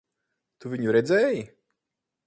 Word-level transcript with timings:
Tu 0.63 0.71
viņu 0.73 0.95
redzēji? 0.97 1.47